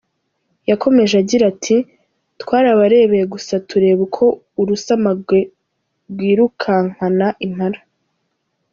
[0.69, 1.75] Yakomeje agira ati:
[2.41, 4.23] “Twararebereye gusa tureba uko
[4.61, 5.39] urusamagwe
[6.11, 7.79] rwirukankana impala.